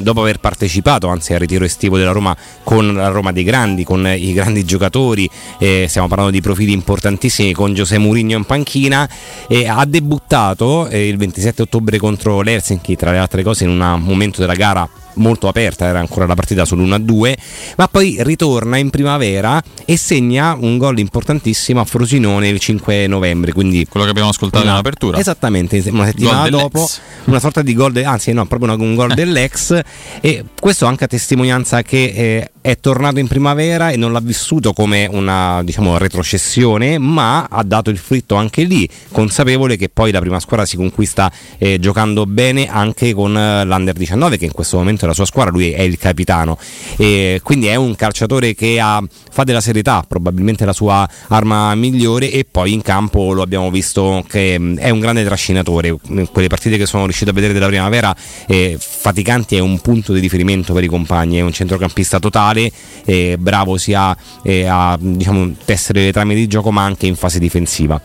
dopo 0.00 0.20
aver 0.20 0.40
partecipato 0.40 1.08
anzi 1.08 1.32
al 1.32 1.40
ritiro 1.40 1.64
estivo 1.64 1.96
della 1.96 2.12
Roma 2.12 2.36
con 2.62 2.94
la 2.94 3.08
Roma 3.08 3.32
dei 3.32 3.44
grandi, 3.44 3.84
con 3.84 4.06
i 4.06 4.32
grandi 4.32 4.64
giocatori, 4.64 5.28
eh, 5.58 5.86
stiamo 5.88 6.08
parlando 6.08 6.32
di 6.32 6.40
profili 6.40 6.72
importantissimi, 6.72 7.52
con 7.52 7.72
Giuseppe 7.74 8.00
Mourinho 8.00 8.36
in 8.36 8.44
panchina, 8.44 9.08
ha 9.66 9.84
debuttato 9.84 10.88
eh, 10.88 11.08
il 11.08 11.16
27 11.16 11.62
ottobre 11.62 11.98
contro 11.98 12.40
l'Helsinki, 12.42 12.96
tra 12.96 13.12
le 13.12 13.18
altre 13.18 13.42
cose 13.42 13.64
in 13.64 13.70
un 13.70 14.00
momento 14.02 14.40
della 14.40 14.54
gara 14.54 14.88
molto 15.14 15.49
aperta, 15.49 15.87
era 15.87 15.99
ancora 15.99 16.26
la 16.26 16.35
partita 16.35 16.62
sull'1-2, 16.64 17.35
ma 17.76 17.88
poi 17.88 18.16
ritorna 18.21 18.76
in 18.76 18.90
primavera 18.90 19.62
e 19.85 19.97
segna 19.97 20.56
un 20.59 20.78
gol 20.78 20.99
importantissimo 20.99 21.80
a 21.80 21.85
Frosinone 21.85 22.49
il 22.49 22.59
5 22.59 23.06
novembre, 23.06 23.52
quindi 23.52 23.87
quello 23.87 24.04
che 24.04 24.12
abbiamo 24.12 24.30
ascoltato 24.30 24.64
una, 24.64 24.73
in 24.73 24.78
apertura. 24.78 25.18
Esattamente, 25.18 25.83
una 25.90 26.06
settimana 26.06 26.49
dopo, 26.49 26.88
una 27.25 27.40
sorta 27.40 27.62
di 27.62 27.75
gol, 27.75 27.92
de, 27.92 28.04
anzi 28.04 28.33
no, 28.33 28.47
proprio 28.47 28.75
un 28.75 28.94
gol 28.94 29.14
dell'ex 29.14 29.80
e 30.21 30.44
questo 30.59 30.87
anche 30.87 31.04
a 31.04 31.06
testimonianza 31.06 31.83
che 31.83 32.04
eh, 32.04 32.50
è 32.64 32.78
tornato 32.80 33.18
in 33.18 33.26
primavera 33.26 33.90
e 33.90 33.99
non 33.99 34.11
l'ha 34.11 34.21
vissuto 34.21 34.73
come 34.73 35.04
una 35.04 35.62
diciamo, 35.62 35.99
retrocessione, 35.99 36.97
ma 36.97 37.47
ha 37.50 37.62
dato 37.62 37.90
il 37.90 37.99
fritto 37.99 38.37
anche 38.37 38.62
lì, 38.62 38.88
consapevole 39.12 39.76
che 39.76 39.90
poi 39.90 40.11
la 40.11 40.21
prima 40.21 40.40
squadra 40.40 40.64
si 40.64 40.76
conquista 40.76 41.30
eh, 41.59 41.78
giocando 41.78 42.25
bene 42.25 42.66
anche 42.66 43.12
con 43.12 43.37
eh, 43.37 43.66
l'Under 43.66 43.92
19 43.92 44.38
che 44.38 44.47
in 44.47 44.52
questo 44.52 44.78
momento 44.78 45.04
è 45.04 45.09
la 45.09 45.12
sua 45.12 45.26
squadra, 45.26 45.52
lui 45.52 45.73
è 45.73 45.83
il 45.83 45.99
capitano, 45.99 46.56
e 46.97 47.38
quindi 47.42 47.66
è 47.66 47.75
un 47.75 47.94
calciatore 47.97 48.54
che 48.54 48.80
ha, 48.80 49.04
fa 49.30 49.44
della 49.44 49.61
serietà 49.61 50.02
probabilmente 50.09 50.64
la 50.64 50.73
sua 50.73 51.06
arma 51.28 51.75
migliore 51.75 52.30
e 52.30 52.47
poi 52.50 52.73
in 52.73 52.80
campo 52.80 53.35
lo 53.35 53.42
abbiamo 53.42 53.71
visto 53.71 54.25
che 54.26 54.59
mm, 54.59 54.78
è 54.78 54.88
un 54.88 55.00
grande 55.00 55.23
trascinatore, 55.23 55.99
quelle 56.33 56.49
partite 56.49 56.78
che 56.78 56.87
sono 56.87 57.04
riuscito 57.04 57.28
a 57.28 57.35
vedere 57.35 57.52
della 57.52 57.66
primavera, 57.66 58.16
eh, 58.47 58.78
Faticanti 58.80 59.54
è 59.54 59.61
un 59.61 59.80
punto 59.80 60.14
di 60.14 60.21
riferimento 60.21 60.73
per 60.73 60.83
i 60.83 60.88
compagni, 60.88 61.37
è 61.37 61.42
un 61.42 61.52
centrocampista 61.52 62.18
totale 62.18 62.52
totale, 62.54 62.73
eh, 63.04 63.37
bravo 63.38 63.76
sia 63.76 64.16
eh, 64.42 64.66
a 64.66 64.96
diciamo, 64.99 65.54
tessere 65.64 66.04
le 66.04 66.12
trame 66.12 66.34
di 66.34 66.46
gioco 66.46 66.70
ma 66.70 66.84
anche 66.84 67.06
in 67.06 67.16
fase 67.16 67.38
difensiva. 67.38 68.00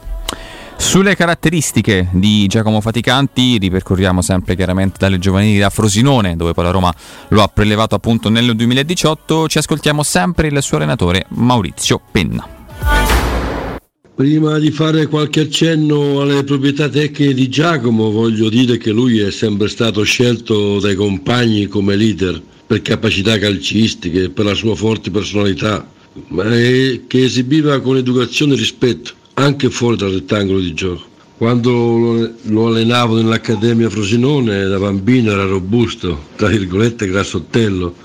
Sulle 0.76 1.14
caratteristiche 1.16 2.08
di 2.12 2.48
Giacomo 2.48 2.80
Faticanti 2.80 3.58
ripercorriamo 3.58 4.22
sempre 4.22 4.56
chiaramente 4.56 4.96
dalle 4.98 5.20
giovanili 5.20 5.60
da 5.60 5.70
Frosinone, 5.70 6.38
dove 6.38 6.54
poi 6.54 6.64
la 6.64 6.72
Roma 6.72 6.94
lo 7.30 7.44
ha 7.44 7.48
prelevato 7.50 7.96
appunto 7.96 8.30
nel 8.30 8.56
2018, 8.56 9.50
ci 9.50 9.58
ascoltiamo 9.58 10.04
sempre 10.04 10.48
il 10.48 10.62
suo 10.62 10.78
allenatore 10.78 11.26
Maurizio 11.30 12.00
Penna. 12.12 12.48
Prima 14.16 14.58
di 14.58 14.72
fare 14.72 15.08
qualche 15.08 15.42
accenno 15.42 16.22
alle 16.22 16.44
proprietà 16.46 16.88
tecniche 16.88 17.34
di 17.34 17.50
Giacomo, 17.50 18.12
voglio 18.12 18.50
dire 18.50 18.78
che 18.78 18.92
lui 18.92 19.20
è 19.20 19.32
sempre 19.32 19.68
stato 19.68 20.04
scelto 20.04 20.80
dai 20.80 20.96
compagni 20.96 21.68
come 21.68 21.96
leader 21.98 22.42
per 22.70 22.84
capacità 22.84 23.40
calcistiche, 23.40 24.30
per 24.30 24.46
la 24.46 24.54
sua 24.54 24.76
forte 24.76 25.10
personalità, 25.10 25.90
ma 26.28 26.44
che 26.44 27.08
esibiva 27.24 27.80
con 27.80 27.98
educazione 27.98 28.54
e 28.54 28.58
rispetto, 28.58 29.14
anche 29.34 29.72
fuori 29.72 29.98
dal 29.98 30.12
rettangolo 30.12 30.60
di 30.60 30.76
gioco. 30.76 31.02
Quando 31.36 32.32
lo 32.44 32.68
allenavo 32.68 33.16
nell'Accademia 33.16 33.90
Frosinone 33.90 34.66
da 34.66 34.78
bambino 34.78 35.32
era 35.32 35.46
robusto, 35.46 36.26
tra 36.36 36.48
virgolette 36.48 37.08
grassottello, 37.08 37.96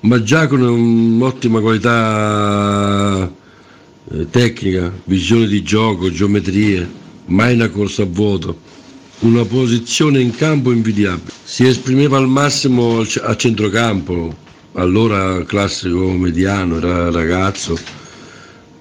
ma 0.00 0.20
già 0.24 0.48
con 0.48 0.62
un'ottima 0.62 1.60
qualità 1.60 3.32
eh, 4.10 4.28
tecnica, 4.28 4.92
visione 5.04 5.46
di 5.46 5.62
gioco, 5.62 6.10
geometrie, 6.10 6.90
mai 7.26 7.54
una 7.54 7.68
corsa 7.68 8.02
a 8.02 8.06
vuoto 8.06 8.58
una 9.20 9.44
posizione 9.44 10.20
in 10.20 10.34
campo 10.34 10.72
invidiabile. 10.72 11.32
Si 11.44 11.66
esprimeva 11.66 12.18
al 12.18 12.28
massimo 12.28 13.00
a 13.00 13.36
centrocampo, 13.36 14.34
allora 14.72 15.42
classico 15.44 16.10
mediano, 16.10 16.76
era 16.76 17.10
ragazzo. 17.10 17.78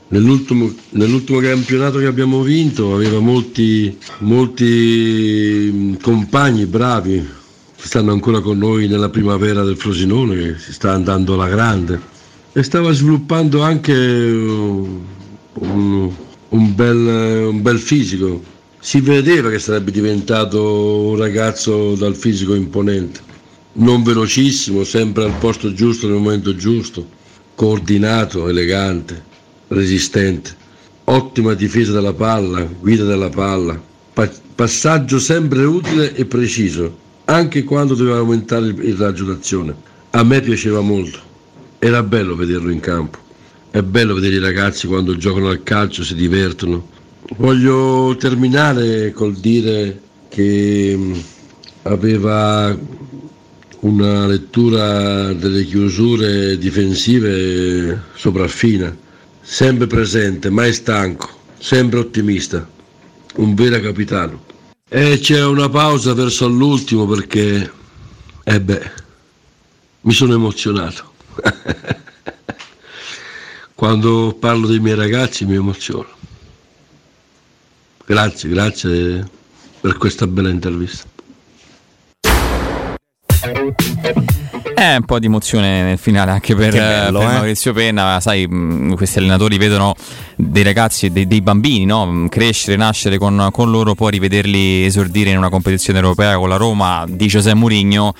Nell'ultimo, 0.10 0.72
nell'ultimo, 0.92 1.40
campionato 1.40 1.98
che 1.98 2.06
abbiamo 2.06 2.42
vinto 2.42 2.94
aveva 2.94 3.20
molti, 3.20 3.98
molti 4.20 5.98
compagni 6.02 6.68
bravi 6.68 7.28
che 7.76 7.88
stanno 7.88 8.12
ancora 8.12 8.40
con 8.40 8.58
noi 8.58 8.88
nella 8.88 9.10
primavera 9.10 9.64
del 9.64 9.76
Frosinone, 9.76 10.36
che 10.36 10.60
si 10.60 10.72
sta 10.72 10.94
andando 10.94 11.34
alla 11.34 11.50
grande. 11.50 12.12
E 12.54 12.64
stava 12.64 12.92
sviluppando 12.92 13.62
anche 13.62 13.94
un, 13.94 16.12
un, 16.50 16.76
bel, 16.76 17.48
un 17.50 17.62
bel 17.62 17.80
fisico, 17.80 18.42
si 18.86 19.00
vedeva 19.00 19.50
che 19.50 19.60
sarebbe 19.60 19.92
diventato 19.92 21.04
un 21.04 21.16
ragazzo 21.16 21.96
dal 21.96 22.18
fisico 22.18 22.54
imponente, 22.54 23.22
non 23.76 24.04
velocissimo, 24.04 24.84
sempre 24.84 25.24
al 25.24 25.38
posto 25.40 25.72
giusto 25.72 26.06
nel 26.06 26.18
momento 26.18 26.54
giusto, 26.54 27.08
coordinato, 27.56 28.50
elegante, 28.50 29.24
resistente, 29.70 30.54
ottima 31.06 31.54
difesa 31.54 31.94
della 31.94 32.12
palla, 32.12 32.64
guida 32.64 33.06
della 33.06 33.30
palla, 33.30 33.82
pa- 34.12 34.30
passaggio 34.54 35.18
sempre 35.18 35.64
utile 35.64 36.14
e 36.14 36.26
preciso, 36.26 36.98
anche 37.24 37.64
quando 37.64 37.96
doveva 37.96 38.18
aumentare 38.18 38.66
il, 38.66 38.96
raggio 38.98 39.24
d'azione. 39.24 39.74
A 40.10 40.24
me 40.24 40.42
piaceva 40.42 40.82
molto, 40.82 41.20
era 41.80 42.04
bello 42.04 42.36
vederlo 42.36 42.70
in 42.70 42.82
campo, 42.82 43.18
è 43.72 43.82
bello 43.82 44.14
vedere 44.14 44.36
i 44.36 44.40
ragazzi 44.40 44.88
quando 44.88 45.16
giocano 45.16 45.48
al 45.48 45.64
calcio, 45.64 46.04
si 46.04 46.16
divertono 46.16 46.93
Voglio 47.38 48.16
terminare 48.18 49.12
col 49.12 49.34
dire 49.36 50.02
che 50.30 50.94
mm, 50.96 51.14
aveva 51.84 52.78
una 53.80 54.28
lettura 54.28 55.34
delle 55.34 55.64
chiusure 55.66 56.58
difensive 56.58 58.02
sopraffina, 58.16 58.96
sempre 59.42 59.88
presente, 59.88 60.50
mai 60.50 60.74
stanco, 60.74 61.30
sempre 61.58 62.00
ottimista, 62.00 62.68
un 63.36 63.54
vero 63.54 63.80
capitano. 63.80 64.44
E 64.88 65.20
c'è 65.20 65.44
una 65.44 65.70
pausa 65.70 66.14
verso 66.14 66.48
l'ultimo 66.48 67.08
perché, 67.08 67.72
eh 68.44 68.62
beh, 68.62 68.92
mi 70.02 70.14
sono 70.14 70.34
emozionato. 70.34 71.12
quando 73.84 74.34
parlo 74.40 74.68
dei 74.68 74.80
miei 74.80 74.96
ragazzi 74.96 75.46
mi 75.46 75.56
emoziono. 75.56 76.23
Grazie, 78.06 78.50
grazie 78.50 79.28
per 79.80 79.98
questa 79.98 80.28
bella 80.28 80.50
intervista. 80.50 81.08
Eh, 84.84 84.98
un 84.98 85.06
po' 85.06 85.18
di 85.18 85.28
emozione 85.28 85.82
nel 85.82 85.98
finale 85.98 86.32
anche 86.32 86.56
per, 86.56 86.74
bello, 86.74 87.20
per 87.20 87.30
eh? 87.30 87.34
Maurizio 87.34 87.72
Penna. 87.72 88.20
Sai, 88.20 88.46
mh, 88.46 88.96
questi 88.96 89.20
allenatori 89.20 89.58
vedono 89.58 89.96
dei 90.36 90.64
ragazzi, 90.64 91.10
dei, 91.10 91.26
dei 91.26 91.42
bambini, 91.42 91.86
no? 91.86 92.28
crescere, 92.30 92.76
nascere 92.76 93.18
con, 93.18 93.48
con, 93.54 93.72
loro, 93.72 93.96
poi 93.96 94.12
rivederli 94.12 94.84
esordire 94.84 95.30
in 95.30 95.38
una 95.38 95.48
competizione 95.48 96.00
europea 96.00 96.36
con 96.36 96.50
la 96.50 96.58
Roma 96.58 97.06
di 97.08 97.28
José 97.28 97.54
Mourinho 97.54 98.14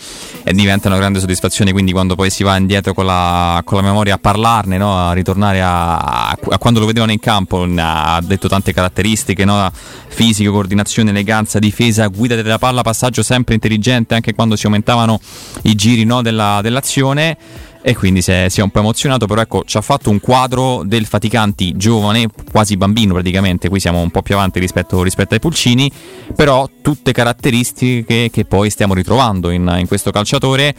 e 0.44 0.54
diventa 0.54 0.88
una 0.88 0.96
grande 0.96 1.20
soddisfazione. 1.20 1.74
Quindi, 1.74 1.92
quando 1.92 2.16
poi 2.16 2.30
si 2.30 2.44
va 2.44 2.56
indietro 2.56 2.94
con 2.94 3.08
la, 3.08 3.62
con 3.66 3.78
la 3.80 3.84
memoria 3.84 4.14
a 4.14 4.18
parlarne, 4.18 4.78
no? 4.78 4.98
a 4.98 5.12
ritornare 5.12 5.62
a, 5.62 5.98
a, 5.98 6.38
a, 6.50 6.58
quando 6.60 6.80
lo 6.80 6.86
vedevano 6.86 7.12
in 7.12 7.20
campo, 7.20 7.68
ha 7.76 8.22
detto 8.24 8.48
tante 8.48 8.72
caratteristiche, 8.72 9.44
no? 9.44 9.70
fisico, 10.08 10.52
coordinazione, 10.52 11.10
eleganza, 11.10 11.60
difesa, 11.60 12.08
guida 12.08 12.36
della 12.36 12.60
palla, 12.60 12.84
passaggio 12.84 13.22
sempre 13.22 13.56
intelligente 13.56 14.14
anche 14.14 14.34
quando 14.34 14.56
si 14.56 14.66
aumentavano 14.66 15.20
i 15.64 15.76
giri 15.76 16.06
della, 16.22 16.53
dell'azione 16.62 17.38
e 17.86 17.96
quindi 17.96 18.22
si 18.22 18.32
è, 18.32 18.48
si 18.48 18.62
è, 18.62 18.64
un 18.64 18.70
po' 18.70 18.80
emozionato, 18.80 19.26
però 19.26 19.42
ecco 19.42 19.64
ci 19.66 19.76
ha 19.76 19.82
fatto 19.82 20.10
un 20.10 20.22
quadro 20.22 20.84
del 20.86 21.06
Faticanti 21.06 21.76
giovane, 21.76 22.28
quasi 22.50 22.78
bambino 22.78 23.14
praticamente, 23.14 23.68
qui 23.68 23.82
siamo 23.82 24.00
un 24.00 24.10
po' 24.10 24.22
più 24.22 24.36
avanti 24.36 24.60
rispetto, 24.60 25.04
rispetto 25.04 25.34
ai 25.34 25.42
Pulcini, 25.42 25.92
però 26.34 26.70
tutte 26.82 27.12
caratteristiche 27.12 28.30
che 28.32 28.46
poi 28.46 28.70
stiamo 28.70 28.94
ritrovando 28.94 29.50
in, 29.50 29.76
in 29.80 29.88
questo 29.88 30.12
calciatore 30.12 30.74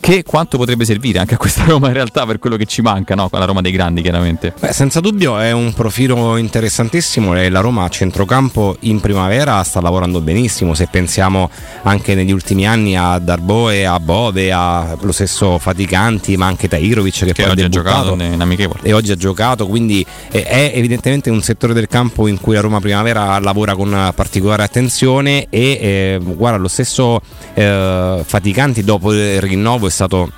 che 0.00 0.22
quanto 0.22 0.56
potrebbe 0.56 0.84
servire 0.84 1.18
anche 1.18 1.34
a 1.34 1.36
questa 1.36 1.64
Roma 1.64 1.88
in 1.88 1.94
realtà 1.94 2.26
per 2.26 2.38
quello 2.38 2.56
che 2.56 2.66
ci 2.66 2.82
manca, 2.82 3.14
no? 3.14 3.28
la 3.30 3.44
Roma 3.44 3.60
dei 3.60 3.72
grandi 3.72 4.02
chiaramente. 4.02 4.54
Beh, 4.58 4.72
senza 4.72 5.00
dubbio 5.00 5.38
è 5.38 5.52
un 5.52 5.72
profilo 5.72 6.36
interessantissimo 6.36 7.36
e 7.36 7.48
la 7.48 7.60
Roma 7.60 7.84
a 7.84 7.88
centrocampo 7.88 8.76
in 8.80 9.00
primavera 9.00 9.62
sta 9.62 9.80
lavorando 9.80 10.20
benissimo, 10.20 10.74
se 10.74 10.88
pensiamo 10.90 11.50
anche 11.82 12.14
negli 12.14 12.32
ultimi 12.32 12.66
anni 12.66 12.96
a 12.96 13.18
Darboe, 13.18 13.86
a 13.86 13.98
Bove, 14.00 14.52
a 14.52 14.96
lo 15.00 15.12
stesso 15.12 15.58
Faticanti, 15.58 16.36
ma 16.36 16.46
anche 16.46 16.68
Tairovic 16.68 17.24
che, 17.24 17.32
che 17.32 17.42
poi 17.42 17.50
oggi 17.50 17.62
ha 17.62 17.68
giocato 17.68 18.14
in 18.14 18.40
amichevole. 18.40 18.80
E 18.82 18.92
oggi 18.92 19.12
ha 19.12 19.16
giocato, 19.16 19.66
quindi 19.66 20.04
è 20.30 20.72
evidentemente 20.74 21.30
un 21.30 21.42
settore 21.42 21.72
del 21.74 21.86
campo 21.86 22.26
in 22.26 22.40
cui 22.40 22.54
la 22.54 22.60
Roma 22.60 22.80
primavera 22.80 23.38
lavora 23.38 23.74
con 23.74 24.12
particolare 24.14 24.62
attenzione 24.62 25.46
e 25.50 25.60
eh, 25.60 26.20
guarda 26.22 26.58
lo 26.58 26.68
stesso 26.68 27.20
eh, 27.54 28.22
Faticanti 28.24 28.84
dopo 28.84 29.12
il 29.12 29.40
rinnovo 29.40 29.87
è 29.88 29.90
stato 29.90 30.30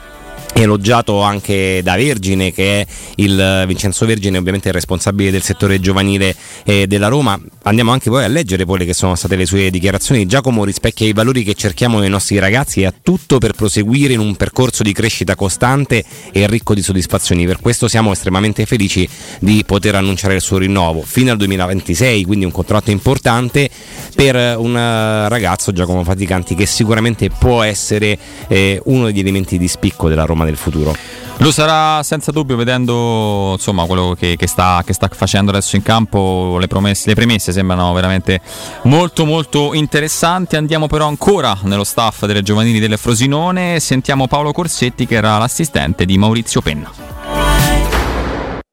elogiato 0.55 1.21
anche 1.23 1.81
da 1.83 1.97
Vergine 1.97 2.53
che 2.53 2.81
è 2.81 2.87
il 3.17 3.65
Vincenzo 3.67 4.07
Vergine 4.07 4.39
ovviamente 4.39 4.69
il 4.69 4.75
responsabile 4.75 5.31
del 5.31 5.43
settore 5.43 5.81
giovanile 5.81 6.35
eh, 6.65 6.87
della 6.87 7.09
Roma. 7.09 7.39
Andiamo 7.63 7.93
anche 7.93 8.11
poi 8.11 8.25
a 8.25 8.29
leggere 8.29 8.65
quelle 8.65 8.85
che 8.85 8.95
sono 8.95 9.15
state 9.15 9.37
le 9.37 9.47
sue 9.47 9.71
dichiarazioni. 9.71 10.27
Giacomo 10.27 10.65
rispecchia 10.65 11.07
i 11.07 11.13
valori 11.13 11.43
che 11.45 11.55
cerchiamo 11.55 11.99
nei 11.99 12.09
nostri 12.09 12.39
ragazzi 12.39 12.81
e 12.81 12.87
ha 12.87 12.95
tutto 13.03 13.39
per 13.39 13.53
proseguire 13.53 14.15
in 14.15 14.21
un 14.21 14.37
percorso 14.37 14.83
di 14.83 14.93
crescita 14.93 15.35
costante 15.35 16.05
e 16.33 16.47
ricco 16.47 16.75
di 16.75 16.83
soddisfazioni. 16.83 17.47
Per 17.47 17.61
questo 17.61 17.89
siamo 17.89 18.13
estremamente 18.13 18.67
felici 18.67 19.09
di 19.41 19.63
poter 19.65 19.95
annunciare 19.95 20.35
il 20.35 20.41
suo 20.41 20.59
rinnovo. 20.59 21.03
Fino 21.03 21.31
al 21.31 21.37
2026 21.37 22.25
quindi 22.25 22.45
un 22.45 22.53
contratto 22.53 22.91
importante 22.91 23.69
per 24.15 24.57
un 24.59 24.75
ragazzo 24.75 25.73
Giacomo 25.73 26.05
Faticanti 26.05 26.55
che 26.55 26.67
sicuramente 26.67 27.31
può 27.31 27.63
essere 27.63 28.19
eh, 28.49 28.81
uno 28.85 29.07
degli 29.07 29.21
elementi 29.21 29.59
di 29.59 29.69
spicco 29.69 30.09
della 30.09 30.25
Roma 30.25 30.40
del 30.45 30.57
futuro. 30.57 30.95
Lo 31.41 31.51
sarà 31.53 32.03
senza 32.03 32.33
dubbio 32.33 32.55
vedendo 32.55 33.53
insomma, 33.53 33.87
quello 33.87 34.15
che, 34.19 34.37
che, 34.37 34.47
sta, 34.47 34.83
che, 34.85 34.93
sta, 34.93 35.09
facendo 35.11 35.51
adesso 35.51 35.75
in 35.75 35.83
campo, 35.83 36.59
le, 36.61 36.67
promesse, 36.67 37.09
le 37.09 37.15
premesse 37.15 37.51
sembrano 37.51 37.95
veramente 37.95 38.43
molto 38.83 39.25
molto 39.25 39.73
interessanti. 39.73 40.57
Andiamo 40.57 40.87
però 40.87 41.07
ancora 41.07 41.57
nello 41.63 41.85
staff 41.85 42.27
delle 42.27 42.43
giovanili 42.43 42.79
del 42.79 42.99
Frosinone, 42.99 43.81
sentiamo 43.81 44.27
Paolo 44.27 44.53
Corsetti 44.53 45.07
che 45.07 45.15
era 45.15 45.39
l'assistente 45.39 46.05
di 46.05 46.19
Maurizio 46.19 46.61
Penna. 46.61 46.93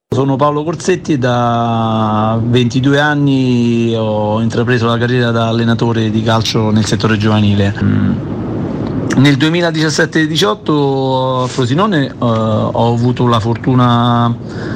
Sono 0.09 0.35
Paolo 0.35 0.63
Corsetti 0.65 1.13
e 1.13 1.17
da 1.17 2.37
22 2.41 2.99
anni 2.99 3.93
ho 3.95 4.41
intrapreso 4.41 4.87
la 4.87 4.97
carriera 4.97 5.31
da 5.31 5.47
allenatore 5.47 6.09
di 6.09 6.21
calcio 6.21 6.69
nel 6.71 6.85
settore 6.85 7.17
giovanile. 7.17 8.36
Nel 9.17 9.35
2017-18 9.35 11.43
a 11.43 11.47
Frosinone 11.47 12.05
eh, 12.05 12.13
ho 12.19 12.93
avuto 12.93 13.25
la 13.25 13.39
fortuna 13.39 14.31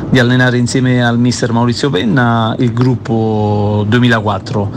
di 0.09 0.17
allenare 0.17 0.57
insieme 0.57 1.05
al 1.05 1.19
mister 1.19 1.51
Maurizio 1.51 1.91
Penna 1.91 2.55
il 2.57 2.73
gruppo 2.73 3.85
2004. 3.87 4.71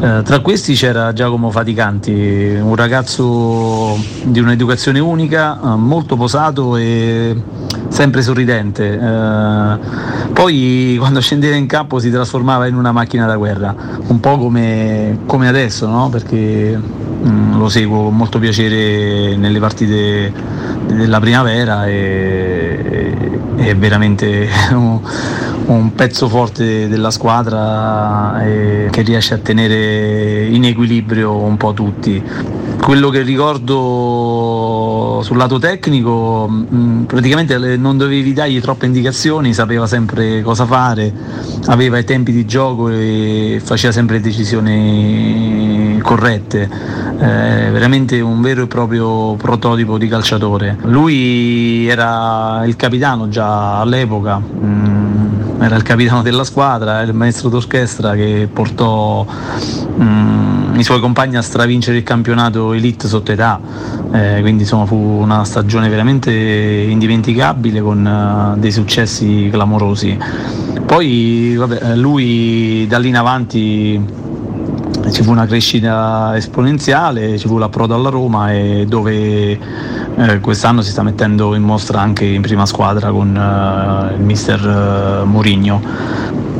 Eh, 0.00 0.22
tra 0.24 0.40
questi 0.40 0.74
c'era 0.74 1.12
Giacomo 1.12 1.52
Faticanti, 1.52 2.58
un 2.60 2.74
ragazzo 2.74 3.96
di 4.24 4.40
un'educazione 4.40 4.98
unica, 4.98 5.60
eh, 5.62 5.76
molto 5.76 6.16
posato 6.16 6.76
e 6.76 7.40
sempre 7.86 8.20
sorridente. 8.20 8.98
Eh, 8.98 9.78
poi 10.32 10.96
quando 10.98 11.20
scendeva 11.20 11.54
in 11.54 11.66
campo 11.66 12.00
si 12.00 12.10
trasformava 12.10 12.66
in 12.66 12.74
una 12.74 12.90
macchina 12.90 13.26
da 13.26 13.36
guerra, 13.36 13.72
un 14.08 14.18
po' 14.18 14.38
come, 14.38 15.20
come 15.26 15.46
adesso, 15.46 15.86
no? 15.86 16.08
perché 16.08 17.02
lo 17.24 17.68
seguo 17.68 18.04
con 18.04 18.16
molto 18.16 18.38
piacere 18.38 19.36
nelle 19.36 19.58
partite 19.58 20.32
della 20.86 21.20
primavera 21.20 21.86
e, 21.86 23.12
è 23.56 23.74
veramente 23.76 24.48
un, 24.72 25.92
pezzo 25.94 26.28
forte 26.28 26.88
della 26.88 27.10
squadra 27.10 28.42
che 28.44 29.02
riesce 29.02 29.34
a 29.34 29.38
tenere 29.38 30.44
in 30.46 30.64
equilibrio 30.64 31.36
un 31.36 31.56
po' 31.56 31.72
tutti. 31.72 32.22
Quello 32.84 33.08
che 33.08 33.22
ricordo 33.22 35.20
sul 35.22 35.38
lato 35.38 35.58
tecnico, 35.58 36.66
praticamente 37.06 37.78
non 37.78 37.96
dovevi 37.96 38.34
dargli 38.34 38.60
troppe 38.60 38.84
indicazioni, 38.84 39.54
sapeva 39.54 39.86
sempre 39.86 40.42
cosa 40.42 40.66
fare, 40.66 41.10
aveva 41.68 41.96
i 41.96 42.04
tempi 42.04 42.30
di 42.30 42.44
gioco 42.44 42.90
e 42.90 43.58
faceva 43.64 43.90
sempre 43.90 44.20
decisioni 44.20 45.98
corrette, 46.02 46.68
eh, 47.20 47.70
veramente 47.72 48.20
un 48.20 48.42
vero 48.42 48.64
e 48.64 48.66
proprio 48.66 49.32
prototipo 49.36 49.96
di 49.96 50.06
calciatore. 50.06 50.76
Lui 50.82 51.88
era 51.88 52.64
il 52.66 52.76
capitano 52.76 53.30
già 53.30 53.80
all'epoca, 53.80 54.38
mm, 54.38 55.62
era 55.62 55.74
il 55.76 55.82
capitano 55.82 56.20
della 56.20 56.44
squadra, 56.44 57.00
era 57.00 57.10
il 57.10 57.14
maestro 57.14 57.48
d'orchestra 57.48 58.12
che 58.14 58.46
portò 58.52 59.24
mm, 59.98 60.63
i 60.76 60.82
suoi 60.82 61.00
compagni 61.00 61.36
a 61.36 61.42
stravincere 61.42 61.98
il 61.98 62.02
campionato 62.02 62.72
elite 62.72 63.08
sotto 63.08 63.32
età, 63.32 63.60
eh, 64.12 64.38
quindi 64.40 64.62
insomma 64.62 64.86
fu 64.86 64.96
una 64.96 65.44
stagione 65.44 65.88
veramente 65.88 66.32
indimenticabile 66.32 67.80
con 67.80 68.04
uh, 68.04 68.58
dei 68.58 68.72
successi 68.72 69.48
clamorosi. 69.50 70.18
Poi 70.84 71.54
vabbè, 71.56 71.94
lui 71.96 72.86
da 72.88 72.98
lì 72.98 73.08
in 73.08 73.16
avanti 73.16 74.22
ci 75.10 75.22
fu 75.22 75.30
una 75.30 75.46
crescita 75.46 76.32
esponenziale, 76.36 77.38
ci 77.38 77.46
fu 77.46 77.58
l'approdo 77.58 77.94
alla 77.94 78.08
Roma 78.08 78.52
e 78.52 78.84
dove 78.88 79.58
eh, 80.16 80.40
quest'anno 80.40 80.82
si 80.82 80.90
sta 80.90 81.02
mettendo 81.02 81.54
in 81.54 81.62
mostra 81.62 82.00
anche 82.00 82.24
in 82.24 82.42
prima 82.42 82.66
squadra 82.66 83.10
con 83.10 83.36
eh, 83.36 84.14
il 84.14 84.22
mister 84.22 85.20
eh, 85.22 85.24
Mourinho. 85.24 85.82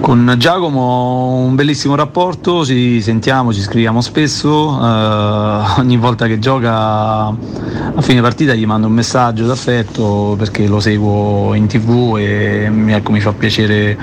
Con 0.05 0.35
Giacomo 0.37 0.81
ho 0.83 1.35
un 1.37 1.55
bellissimo 1.55 1.95
rapporto, 1.95 2.62
ci 2.62 3.01
sentiamo, 3.01 3.55
ci 3.55 3.62
scriviamo 3.62 4.03
spesso, 4.03 4.79
eh, 4.79 5.81
ogni 5.81 5.97
volta 5.97 6.27
che 6.27 6.38
gioca 6.38 7.29
a 7.29 8.01
fine 8.03 8.21
partita 8.21 8.53
gli 8.53 8.67
mando 8.67 8.87
un 8.87 8.93
messaggio 8.93 9.47
d'affetto 9.47 10.35
perché 10.37 10.67
lo 10.67 10.79
seguo 10.79 11.55
in 11.55 11.69
tv 11.69 12.19
e 12.19 12.71
ecco, 12.88 13.12
mi 13.12 13.21
fa 13.21 13.33
piacere 13.33 13.97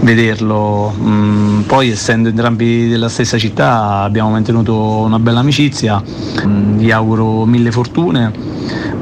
vederlo. 0.00 0.92
Mm, 0.98 1.60
poi 1.60 1.90
essendo 1.90 2.30
entrambi 2.30 2.88
della 2.88 3.08
stessa 3.08 3.38
città 3.38 4.00
abbiamo 4.00 4.30
mantenuto 4.30 4.74
una 4.76 5.20
bella 5.20 5.38
amicizia, 5.38 6.02
mm, 6.44 6.80
gli 6.80 6.90
auguro 6.90 7.44
mille 7.44 7.70
fortune, 7.70 8.32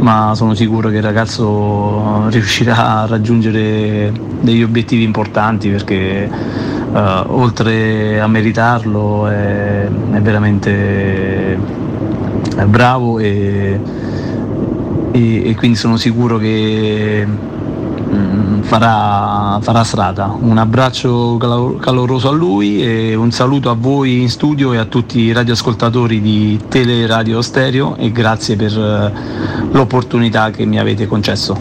ma 0.02 0.32
sono 0.34 0.54
sicuro 0.54 0.90
che 0.90 0.96
il 0.96 1.02
ragazzo 1.02 2.28
riuscirà 2.28 3.00
a 3.00 3.06
raggiungere 3.06 4.12
degli 4.40 4.62
obiettivi 4.62 5.02
importanti 5.02 5.68
perché 5.70 6.70
Uh, 6.92 7.24
oltre 7.28 8.20
a 8.20 8.26
meritarlo 8.26 9.26
è, 9.26 9.88
è 9.88 10.20
veramente 10.20 11.58
è 12.54 12.64
bravo 12.66 13.18
e, 13.18 13.80
e, 15.10 15.48
e, 15.48 15.54
quindi 15.54 15.78
sono 15.78 15.96
sicuro 15.96 16.36
che 16.36 17.26
farà, 18.62 19.58
farà, 19.60 19.84
strada. 19.84 20.36
Un 20.38 20.58
abbraccio 20.58 21.36
caloroso 21.36 22.28
a 22.28 22.32
lui 22.32 22.82
e 22.82 23.14
un 23.14 23.30
saluto 23.30 23.70
a 23.70 23.74
voi 23.74 24.20
in 24.20 24.30
studio 24.30 24.72
e 24.72 24.78
a 24.78 24.84
tutti 24.84 25.20
i 25.20 25.32
radioascoltatori 25.32 26.20
di 26.20 26.58
Teleradio 26.68 27.42
Stereo 27.42 27.96
e 27.96 28.10
grazie 28.12 28.56
per 28.56 28.76
uh, 28.76 29.72
l'opportunità 29.72 30.50
che 30.50 30.64
mi 30.64 30.78
avete 30.78 31.06
concesso. 31.06 31.58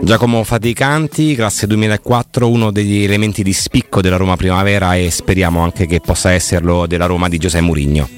Giacomo 0.00 0.42
Faticanti, 0.42 1.34
classe 1.34 1.66
2004, 1.66 2.48
uno 2.48 2.70
degli 2.70 3.02
elementi 3.02 3.42
di 3.42 3.52
spicco 3.52 4.00
della 4.00 4.16
Roma 4.16 4.36
Primavera 4.36 4.96
e 4.96 5.10
speriamo 5.10 5.60
anche 5.60 5.86
che 5.86 6.00
possa 6.00 6.30
esserlo 6.30 6.86
della 6.86 7.04
Roma 7.04 7.28
di 7.28 7.36
Giuseppe 7.36 7.64
Murigno. 7.64 8.08